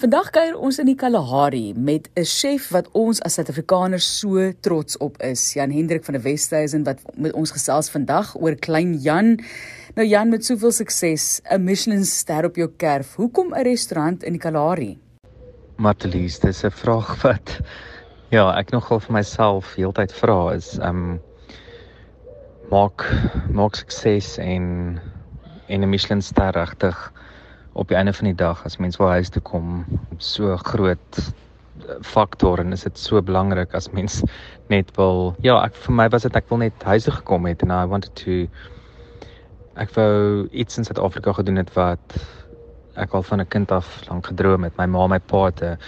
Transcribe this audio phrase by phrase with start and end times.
[0.00, 4.96] Vandag kuier ons in die Kalahari met 'n chef wat ons as Suid-Afrikaners so trots
[4.96, 5.52] op is.
[5.52, 9.36] Jan Hendrik van der Westhuizen wat met ons gesels vandag oor Klein Jan.
[9.94, 13.14] Nou Jan met soveel sukses, 'n Michelin ster op jou kerf.
[13.14, 14.98] Hoekom 'n restaurant in die Kalahari?
[15.76, 17.60] Matelies, dis 'n vraag wat
[18.30, 21.20] ja, ek nogal vir myself heeltyd vra is, ehm um,
[22.70, 23.04] maak
[23.52, 24.98] maak sukses en
[25.68, 27.12] en 'n Michelin ster regtig
[27.72, 29.84] op die einde van die dag as mens wil huis toe kom
[30.18, 34.22] so groot eh, faktor en is dit so belangrik as mens
[34.68, 37.62] net wil ja ek vir my was dit ek wil net huis toe gekom het
[37.62, 38.46] en I wanted to
[39.80, 42.18] ek wou iets in Suid-Afrika gedoen het wat
[42.98, 44.76] ek al van 'n kind af lank gedroom het.
[44.76, 45.78] My ma my pa het 'n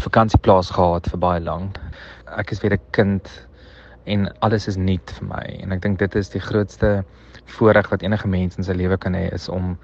[0.00, 1.78] vakansieplaas gehad vir baie lank
[2.38, 3.28] ek is weer 'n kind
[4.04, 5.44] en alles is nuut vir my.
[5.62, 7.04] En ek dink dit is die grootste
[7.46, 9.78] voorreg wat enige mens in sy lewe kan hê is om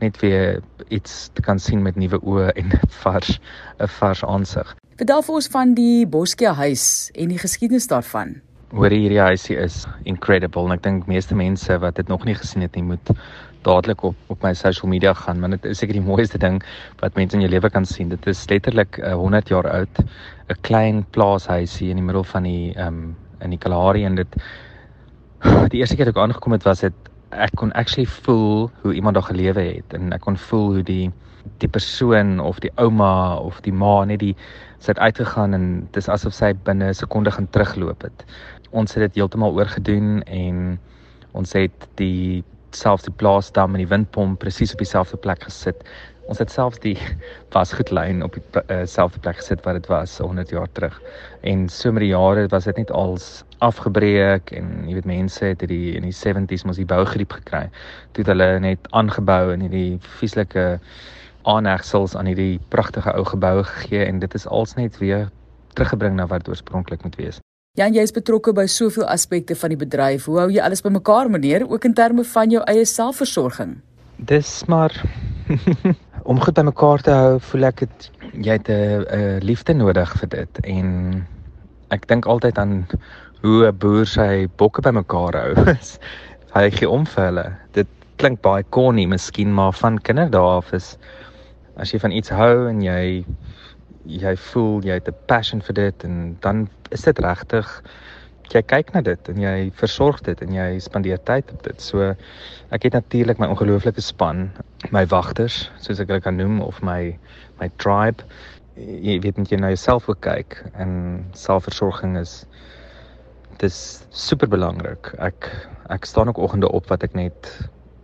[0.00, 3.38] net weer iets te kan sien met nuwe oë en vars
[3.78, 4.74] 'n vars aansig.
[4.98, 8.40] Vertel vir ons van die Boskia huis en die geskiedenis daarvan.
[8.70, 12.62] Hoor hierdie huisie is incredible en ek dink meeste mense wat dit nog nie gesien
[12.62, 13.12] het nie moet
[13.62, 16.60] dadelik op op my social media gaan want dit is seker die mooiste ding
[17.00, 18.08] wat mense in jou lewe kan sien.
[18.08, 20.02] Dit is letterlik uh, 100 jaar oud,
[20.48, 24.36] 'n klein plaashuisie in die middel van die ehm um, in die Kalahari en dit
[25.72, 29.14] die eerste keer toe ek aangekom het was dit ek kon actually voel hoe iemand
[29.14, 31.10] daar gelewe het en ek kon voel hoe die
[31.58, 34.34] die persoon of die ouma of die ma net die
[34.86, 38.24] het uitgegaan en dit is asof sy binne 'n sekonde gaan terugloop het.
[38.70, 40.78] Ons het dit heeltemal oorgedoen en
[41.32, 45.84] ons het die selfs die plaasdam en die windpomp presies op dieselfde plek gesit.
[46.28, 46.96] Ons het selfs die
[47.54, 50.98] wasgoedlyn op dieselfde uh, plek gesit wat dit was 100 jaar terug.
[51.40, 55.64] En so met die jare was dit net als afgebreek en jy weet mense het
[55.64, 57.64] hierdie in die 70s mos die bougriep gekry.
[58.12, 60.68] Toe het hulle net aangebou in hierdie vieslike
[61.48, 65.30] aanhegsels aan hierdie pragtige ou geboue gegee en dit is als net weer
[65.74, 67.40] teruggebring na wat oorspronklik moet wees.
[67.78, 70.26] Jan, jy is betrokke by soveel aspekte van die bedryf.
[70.26, 73.78] Hoe hou jy alles bymekaar, meneer, ook in terme van jou eie selfversorging?
[74.18, 74.92] Dis maar
[76.30, 78.08] om goed bymekaar te hou, voel ek dit
[78.44, 80.88] jy het 'n liefde nodig vir dit en
[81.94, 82.86] ek dink altyd aan
[83.42, 85.54] hoe 'n boer sy bokke bymekaar hou.
[86.56, 87.46] Hy gee om vir hulle.
[87.72, 90.98] Dit klink baie corny miskien, maar van kinderdae af is
[91.76, 93.24] as jy van iets hou en jy
[94.08, 97.82] jy voel jy het 'n passion vir dit en dan is dit regtig
[98.54, 101.82] jy kyk na dit en jy versorg dit en jy spandeer tyd op dit.
[101.82, 102.12] So
[102.74, 104.48] ek het natuurlik my ongelooflike span,
[104.94, 107.16] my wagters, soos ek hulle kan noem of my
[107.60, 108.24] my tribe.
[108.78, 112.44] Jy weet net jy na jouself ook kyk en selfversorging is
[113.58, 113.78] dis
[114.14, 115.12] super belangrik.
[115.18, 115.50] Ek
[115.90, 117.52] ek staan ook oggende op wat ek net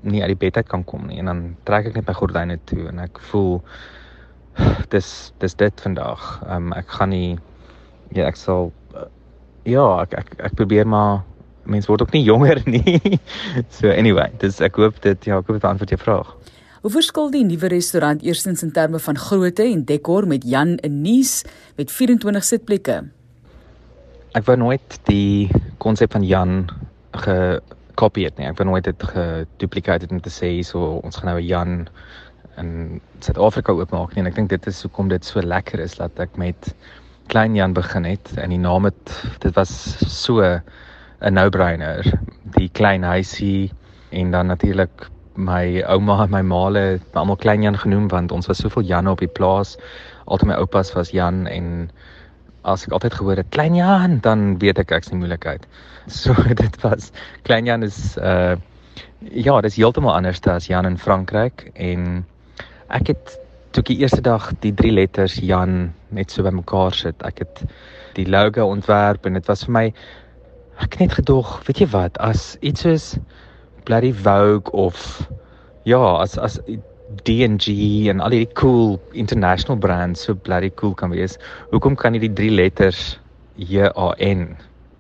[0.05, 2.59] nie uit die bed uit kan kom nie en dan trek ek net my gordyne
[2.69, 3.63] toe en ek voel
[4.95, 6.27] dis dis dit vandag.
[6.45, 7.39] Ehm um, ek gaan nie
[8.13, 8.73] ja, ek sal
[9.65, 11.23] ja, ek ek ek probeer maar
[11.65, 13.19] mense word ook nie jonger nie.
[13.71, 16.33] so anyway, dis ek hoop dit ja, ek hoop dit antwoord jou vraag.
[16.85, 21.01] Hoe verskil die nuwe restaurant eerstens in terme van grootte en dekor met Jan in
[21.01, 21.47] Nice
[21.79, 22.99] met 24 sitplekke?
[24.37, 25.49] Ek wou nooit die
[25.81, 26.67] konsep van Jan
[27.25, 28.51] gekopie het nie.
[28.51, 31.89] Ek wou nooit dit gedupliseer het om te sê so ons gaan nou 'n Jan
[32.61, 36.21] in Suid-Afrika oopmaak nie en ek dink dit is hoekom dit so lekker is dat
[36.23, 36.75] ek met
[37.27, 39.13] Klein Jan begin het en die naam het
[39.43, 39.73] dit was
[40.25, 42.05] so 'n no-brainer.
[42.57, 43.73] Die klein huisie
[44.11, 48.47] en dan natuurlik my ouma en my maale het almal Klein Jan genoem want ons
[48.47, 49.77] was soveel Janne op die plaas.
[50.25, 51.91] Altyd my oupas was Jan en
[52.63, 55.67] as ek altyd gehoor het Klein Jan dan weet ek ek's nie moeilikheid.
[56.07, 57.11] So dit was
[57.43, 58.57] Klein Jan is uh
[59.33, 62.27] ja, dit is heeltemal anders as Jan in Frankryk en
[62.93, 63.39] ek het
[63.75, 67.23] toe die eerste dag die drie letters Jan net so bymekaar sit.
[67.27, 67.65] Ek het
[68.15, 69.85] die logo ontwerp en dit was vir my
[70.85, 73.07] ek net gedog, weet jy wat, as iets soos
[73.85, 75.27] Bloody Vogue of
[75.85, 76.59] ja, as as
[77.27, 77.75] D&G
[78.11, 81.37] en al die cool international brands so bloody cool kan wees.
[81.71, 83.19] Hoekom kan nie die drie letters
[83.61, 84.55] J A N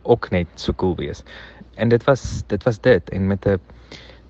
[0.04, 1.24] ook net so cool wees?
[1.80, 3.58] En dit was dit was dit en met 'n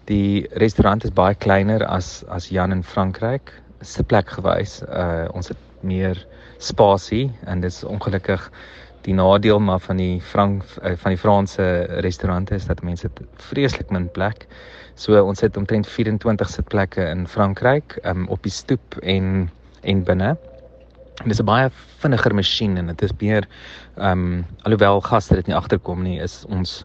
[0.05, 3.53] Die restaurant is baie kleiner as as Jan in Frankryk.
[3.85, 4.81] Se plek gewys.
[4.89, 6.27] Uh ons het meer
[6.59, 8.51] spasie en dis ongelukkig
[9.05, 11.67] die nadeel maar van die Frank uh, van die Franse
[12.05, 13.21] restaurante is dat mense het
[13.51, 14.47] vreeslik min plek.
[14.95, 19.51] So ons het omtrent 24 sitplekke in Frankryk um, op die stoep en
[19.83, 20.37] en binne.
[21.23, 21.71] En dis 'n baie
[22.01, 23.49] vinniger masjien en dit is meer
[23.97, 26.85] ehm um, alhoewel gaste dit nie agterkom nie is ons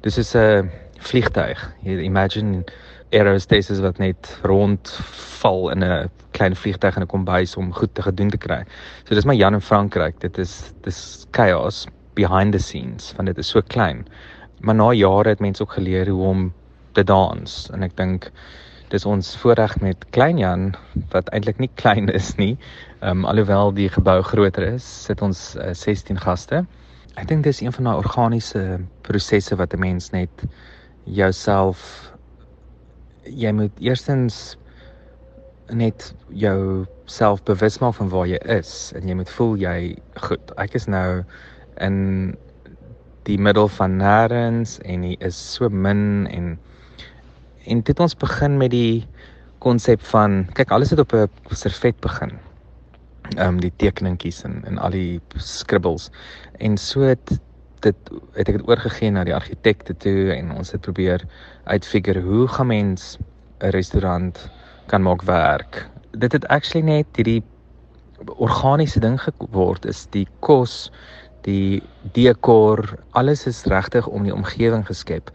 [0.00, 1.72] dis is 'n vliegtuig.
[1.84, 2.64] Imagine
[3.10, 8.30] aerostesses wat net rondval in 'n klein vliegtuig en 'n kombuis om goed te gedoen
[8.30, 8.64] te kry.
[9.04, 10.20] So dis maar Jan in Frankryk.
[10.20, 14.06] Dit is dis chaos behind the scenes want dit is so klein.
[14.60, 16.52] Maar na jare het mense ook geleer hoe om
[16.92, 18.30] te dans en ek dink
[18.90, 20.74] dis ons voorreg met Klein Jan
[21.10, 22.58] wat eintlik nie klein is nie.
[23.00, 26.66] Ehm um, alhoewel die gebou groter is, sit ons uh, 16 gaste.
[27.14, 30.42] Ek dink dis een van daai organiese prosesse wat 'n mens net
[31.04, 32.09] jouself
[33.30, 34.56] jy moet eerstens
[35.70, 39.76] net jou self bewus maak van waar jy is en jy moet voel jy
[40.26, 40.52] goed.
[40.58, 41.22] Ek is nou
[41.82, 41.98] in
[43.28, 46.56] die middel van nêrens en hy is so min en
[47.70, 49.06] en dit ons begin met die
[49.60, 52.32] konsep van kyk alles het op 'n servet begin.
[53.36, 56.10] Ehm um, die tekeningkies en en al die scribbles.
[56.58, 57.38] En so het
[57.80, 57.96] dit
[58.34, 61.24] het ek dit oorgegee na die argitekte toe en ons het probeer
[61.64, 63.18] uitfigure hoe gaan mens
[63.60, 64.50] 'n restaurant
[64.86, 65.88] kan maak werk.
[66.10, 67.42] Dit het actually net hierdie
[68.36, 70.90] organiese ding geword is die kos,
[71.46, 75.30] die dekor, alles is regtig om die omgewing geskep.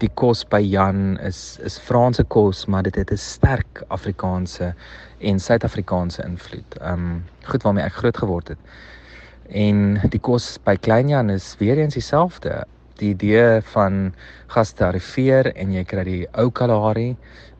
[0.00, 4.74] Die kos by Jan is is Franse kos, maar dit het 'n sterk Afrikaanse
[5.18, 6.78] en Suid-Afrikaanse invloed.
[6.82, 8.58] Um goed waarmee ek groot geword het.
[9.48, 12.64] En die kos by Klein Jan is weer eens dieselfde.
[12.98, 14.14] Die idee van
[14.46, 17.16] gaste arriveer en jy kry die ou Kalahari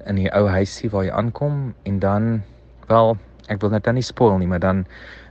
[0.06, 2.42] in die ou huisie waar jy aankom en dan
[2.88, 3.16] wel
[3.48, 4.84] ek wil net nie spoil nie, maar dan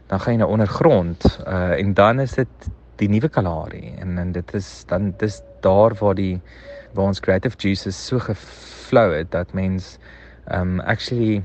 [0.10, 4.32] dan gaan jy nou ondergrond uh en dan is dit die nuwe Kalahari en en
[4.32, 6.42] dit is dan dis daar waar die
[6.94, 9.98] waar ons creative juices so geflow het dat mens
[10.52, 11.44] um actually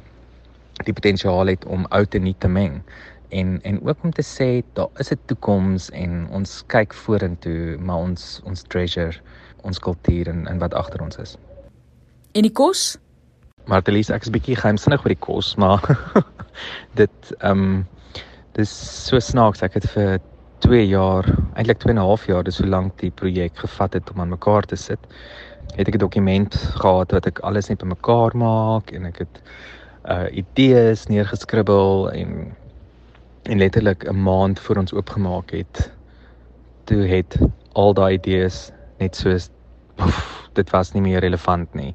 [0.84, 2.80] die potensiaal het om oud en nuut te meng
[3.28, 7.96] en en ook om te sê daar is 'n toekoms en ons kyk vorentoe maar
[7.96, 9.20] ons ons treasure
[9.62, 11.36] ons kultuur en en wat agter ons is.
[12.32, 12.98] En die kos?
[13.70, 15.80] Martelies ek's bietjie geheimsinnig oor die kos, maar
[17.00, 17.86] dit ehm um,
[18.54, 18.70] dis
[19.08, 20.20] so snaaks ek het vir
[20.64, 21.26] 2 jaar,
[21.58, 24.28] eintlik 2 en 'n half jaar, dis so lank die projek gevat het om aan
[24.28, 25.00] mekaar te sit.
[25.76, 29.42] Het ek 'n dokument gehad wat ek alles net bymekaar maak en ek het
[30.04, 32.56] uh idees neergeskribbel en
[33.44, 35.92] en letterlik 'n maand voor ons oopgemaak het
[36.84, 37.38] toe het
[37.72, 39.50] al daai idees net soos
[39.94, 41.94] poef, dit was nie meer relevant nie.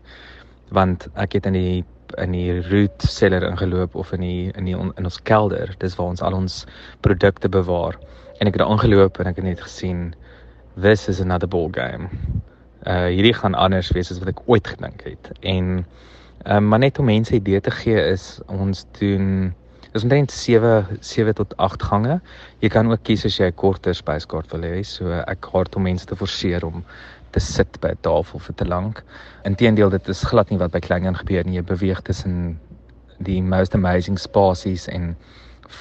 [0.69, 1.85] Want ek het in die
[2.17, 6.07] in die root cellar ingeloop of in die in die in ons kelder dis waar
[6.07, 6.65] ons al ons
[7.01, 7.97] produkte bewaar.
[8.39, 10.13] En ek het daar aangeloop en ek het net gesien
[10.81, 12.09] this is another ball game.
[12.87, 15.31] Uh hierdie gaan anders wees as wat ek ooit gedink het.
[15.41, 15.85] En
[16.45, 19.53] um, maar net om mense idee te gee is ons doen
[19.91, 22.19] Dis omtrent 7 7 tot 8 gange.
[22.61, 24.83] Jy kan ook kies as jy 'n korter spyskaart wil hê.
[24.85, 26.83] So ek hart om mense te forceer om
[27.31, 29.03] te sit by 'n tafel vir te lank.
[29.45, 31.55] Inteendeel dit is glad nie wat by Klingon gebeur nie.
[31.55, 32.59] Jy beweeg tussen
[33.19, 35.15] die most amazing spasies en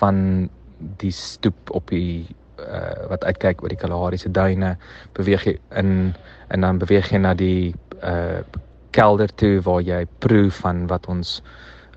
[0.01, 2.27] van die stoep op die
[2.59, 4.77] uh, wat uitkyk oor die Kalahari se duine,
[5.15, 6.15] beweeg jy in
[6.49, 8.41] en dan beweeg jy na die uh,
[8.91, 11.43] kelder toe waar jy proe van wat ons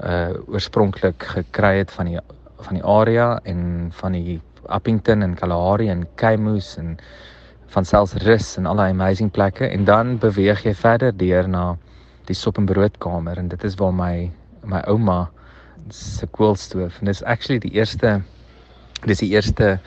[0.02, 2.20] uh oorspronklik gekry het van die
[2.62, 4.40] van die area en van die
[4.70, 6.98] Appington en Kalahari en Keimus en
[7.74, 9.68] van selfs rus en al daai amazing plekke.
[9.68, 11.78] En dan beweeg jy verder deur na
[12.30, 14.32] die sop en broodkamer en dit is waar my
[14.64, 15.30] my ouma
[15.90, 18.22] se koolstoof en dis actually die eerste
[19.10, 19.80] dis die eerste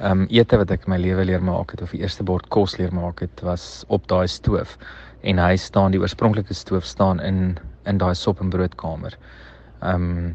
[0.00, 2.76] um, ete wat ek in my lewe leer maak het of die eerste bord kos
[2.78, 4.76] leer maak het was op daai stoof.
[5.22, 7.58] En hy staan die oorspronklike stoof staan in
[7.90, 9.16] in daai sop en broodkamer.
[9.82, 10.34] Ehm um,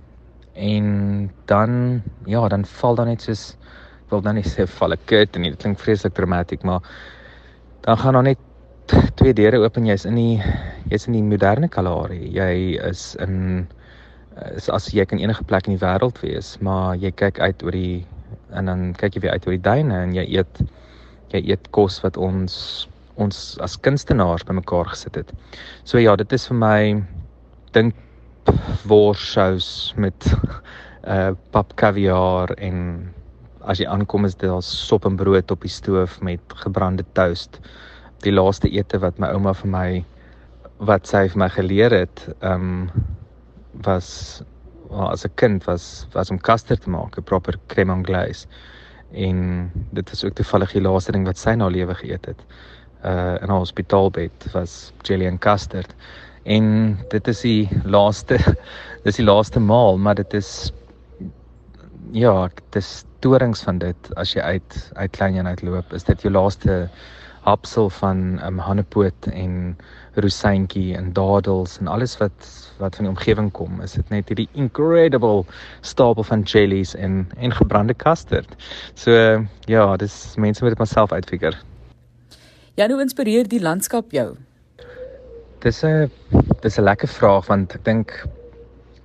[0.57, 3.51] en dan ja, dan val dan net soos
[4.07, 6.81] ek wil dan nie sê val 'n kit en dit klink vreeslik dramaties, maar
[7.81, 8.39] dan gaan dan net
[9.15, 10.41] twee deure oop en jy's in die
[10.89, 12.23] jy's in die moderne Kalahari.
[12.31, 13.67] Jy is in
[14.55, 17.71] is as jy kan enige plek in die wêreld wees, maar jy kyk uit oor
[17.71, 18.05] die
[18.53, 20.61] en dan kyk jy weer uit oor die duine en jy eet
[21.33, 22.87] jy eet kos wat ons
[23.17, 25.31] ons as kunstenaars bymekaar gesit het.
[25.83, 27.03] So ja, dit is vir my
[27.73, 27.95] dink
[28.87, 30.27] worssous met
[31.07, 32.77] uh pap kaviaar en
[33.67, 37.59] as jy aankom is daar sop en brood op die stoof met gebrande toast.
[38.23, 39.89] Die laaste ete wat my ouma vir my
[40.87, 42.89] wat sy vir my geleer het, um
[43.85, 44.41] was
[44.89, 48.47] well, as 'n kind was was om custard te maak, 'n proper crème anglaise.
[49.11, 52.41] En dit is ook toevallig die laaste ding wat sy na lewe geëet het.
[53.05, 55.93] Uh in haar hospitaalbed was jelly and custard
[56.43, 58.39] en dit is die laaste
[59.05, 60.71] dis die laaste maal maar dit is
[62.11, 66.21] ja dit is torings van dit as jy uit uit klein en uitloop is dit
[66.21, 66.87] jou laaste
[67.47, 69.77] hapsel van um, hanepoot en
[70.19, 73.79] rosientjie en dadels en alles wat wat van die omgewing kom.
[73.81, 75.45] Is dit net hierdie incredible
[75.81, 78.51] stapel van jellies en en gebrande custard.
[78.93, 79.15] So
[79.65, 81.57] ja, dis mense moet dit maar self uitfigure.
[82.77, 84.35] Ja, hoe inspireer die landskap jou?
[85.63, 86.11] Dis 'n
[86.61, 88.11] dis 'n lekker vraag want ek dink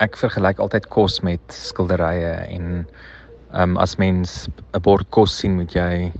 [0.04, 2.84] ek vergelyk altyd kos met skilderye en
[3.52, 6.12] ehm um, as mens 'n bord kos sien moet jy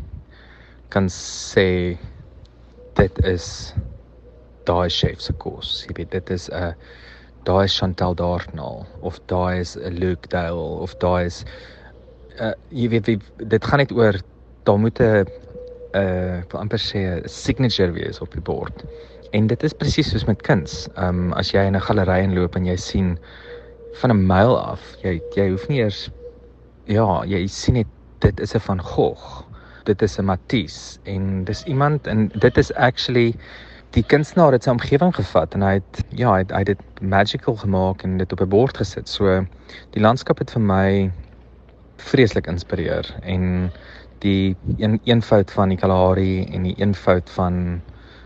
[0.89, 1.99] kan sê
[2.97, 3.75] dit is
[4.65, 5.85] daai chef se kos.
[5.89, 6.75] Jy weet dit is 'n
[7.45, 11.45] daai is Chantal Dartnell of daai is 'n Luke Dale of daai is
[12.41, 14.17] uh, jy weet wie, dit gaan net oor
[14.65, 15.27] daar moet 'n
[15.95, 18.85] uh amper sê 'n signature wees op die bord.
[19.33, 20.89] En dit is presies soos met kuns.
[20.97, 23.19] Ehm um, as jy in 'n galery inloop en jy sien
[24.01, 26.11] van 'n myl af, jy jy hoef nie eers
[26.87, 27.87] ja, jy sien net
[28.21, 29.45] dit is 'n van Gogh.
[29.85, 33.35] Dit is 'n Matisse en dis iemand en dit is actually
[33.91, 37.01] die kunstenaar het sy omgewing gevat en hy het ja, hy het, hy het dit
[37.01, 39.09] magical gemaak en dit op 'n bord gesit.
[39.09, 39.45] So
[39.91, 41.13] die landskap het vir my
[41.97, 43.71] vreeslik inspireer en
[44.23, 47.81] die een eenvoud van die Kalahari en die eenvoud van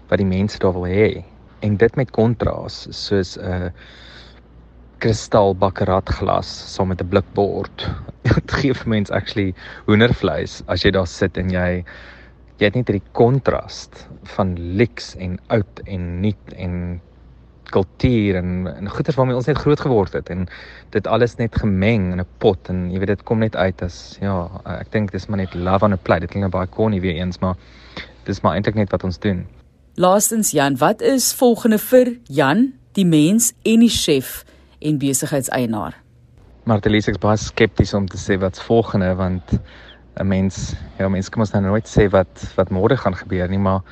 [0.09, 1.25] wat die mense daar wil hê
[1.67, 3.71] en dit met kontras soos 'n uh,
[4.99, 7.89] kristal bakkerat glas saam met 'n blikbord.
[8.23, 9.55] Dit gee vir mense actually
[9.87, 11.85] hoendervleis as jy daar sit en jy
[12.59, 13.89] jy het net hierdie kontras
[14.37, 17.01] van lyks en oud en nuut en
[17.71, 20.47] kultuur en en goeders waarmee ons net groot geword het en
[20.91, 24.19] dit alles net gemeng in 'n pot en jy weet dit kom net uit as
[24.21, 24.49] ja
[24.81, 27.15] ek dink dis maar net love on a plate dit klink nou baie corny weer
[27.15, 27.57] eens maar
[28.25, 29.47] dis maar eintlik net wat ons doen.
[29.95, 34.45] Laastens Jan, wat is volgende vir Jan, die mens en die chef
[34.79, 35.97] en besigheidseienaar?
[36.65, 39.59] Martelise is baie skepties om te sê wat's volgende want
[40.21, 43.59] 'n mens ja mense kan ons nou nooit sê wat wat môre gaan gebeur nie
[43.59, 43.83] maar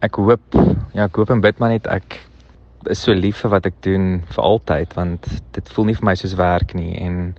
[0.00, 0.54] ek hoop
[0.94, 2.27] ja ek hoop en bid maar net ek
[2.86, 6.14] is so lief vir wat ek doen vir altyd want dit voel nie vir my
[6.14, 6.94] soos werk nie.
[7.02, 7.34] En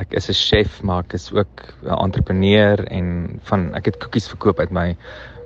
[0.00, 4.28] ek is 'n chef maar ek is ook 'n entrepreneur en van ek het koekies
[4.28, 4.96] verkoop uit my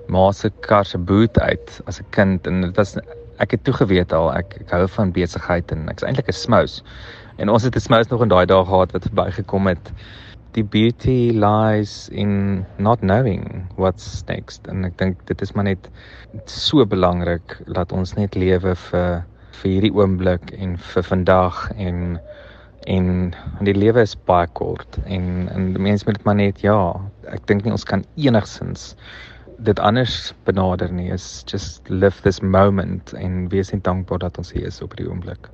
[0.08, 2.46] ma se kar se boot uit as 'n kind.
[2.46, 2.96] En dit was
[3.38, 6.82] ek het toegeweet al ek, ek hou van besigheid en ek's eintlik 'n smous
[7.38, 9.92] en ons het 'n smous nog in daai dae gehad wat verbygekom het
[10.56, 14.66] die beauty lies in not knowing what's next.
[14.72, 15.88] En ek dink dit is maar net
[16.50, 19.24] so belangrik dat ons net lewe vir
[19.56, 22.18] vir hierdie oomblik en vir vandag en
[22.86, 23.06] en
[23.66, 25.00] die lewe is baie kort.
[25.04, 26.78] En en die mens moet dit maar net ja
[27.32, 28.94] ek dink nie ons kan enigsins
[29.66, 31.10] dit anders benader nie.
[31.12, 35.10] Is just live this moment en wees net dankbaar dat ons hier is op hierdie
[35.12, 35.52] oomblik